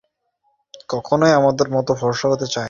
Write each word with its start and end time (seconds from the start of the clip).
আমি 0.73 0.93
কখনোই 0.93 1.31
তাদের 1.47 1.67
মত 1.75 1.87
ফর্সা 1.99 2.27
হতে 2.31 2.45
চাই 2.45 2.53
না। 2.53 2.59